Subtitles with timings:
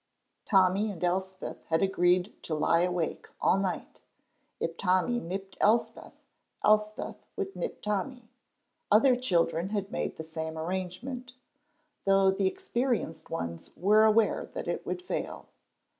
[0.45, 4.01] Tommy and Elspeth had agreed to lie awake all night;
[4.59, 6.13] if Tommy nipped Elspeth,
[6.65, 8.27] Elspeth would nip Tommy.
[8.91, 11.33] Other children had made the same arrangement,
[12.07, 15.49] though the experienced ones were aware that it would fail.